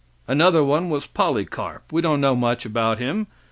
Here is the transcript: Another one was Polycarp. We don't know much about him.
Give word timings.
Another 0.27 0.63
one 0.63 0.89
was 0.89 1.05
Polycarp. 1.05 1.83
We 1.93 2.01
don't 2.01 2.21
know 2.21 2.35
much 2.35 2.65
about 2.65 2.97
him. 2.97 3.27